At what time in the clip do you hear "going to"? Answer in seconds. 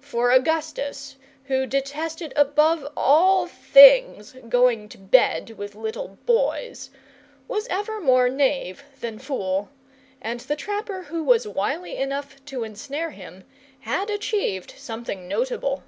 4.46-4.98